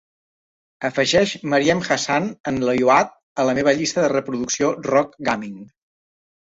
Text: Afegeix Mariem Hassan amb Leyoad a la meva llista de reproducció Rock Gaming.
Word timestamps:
Afegeix 0.87 1.33
Mariem 1.53 1.83
Hassan 1.89 2.31
amb 2.53 2.65
Leyoad 2.71 3.15
a 3.45 3.49
la 3.51 3.57
meva 3.61 3.77
llista 3.83 4.07
de 4.09 4.13
reproducció 4.19 4.77
Rock 4.93 5.19
Gaming. 5.31 5.67